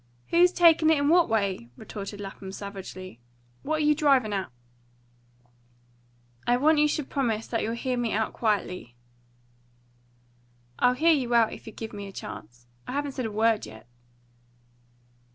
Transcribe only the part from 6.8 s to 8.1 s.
should promise that you'll hear